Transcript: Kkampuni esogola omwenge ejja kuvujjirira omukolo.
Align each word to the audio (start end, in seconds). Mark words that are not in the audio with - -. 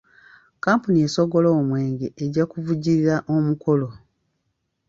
Kkampuni 0.55 0.99
esogola 1.07 1.49
omwenge 1.59 2.07
ejja 2.23 2.43
kuvujjirira 2.51 3.15
omukolo. 3.35 3.89